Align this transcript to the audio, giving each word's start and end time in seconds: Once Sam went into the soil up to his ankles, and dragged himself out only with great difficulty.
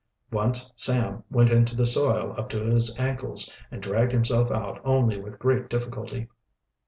Once 0.31 0.73
Sam 0.75 1.23
went 1.29 1.51
into 1.51 1.75
the 1.75 1.85
soil 1.85 2.33
up 2.35 2.49
to 2.49 2.63
his 2.63 2.97
ankles, 2.97 3.55
and 3.69 3.83
dragged 3.83 4.11
himself 4.13 4.49
out 4.49 4.81
only 4.83 5.21
with 5.21 5.37
great 5.37 5.69
difficulty. 5.69 6.27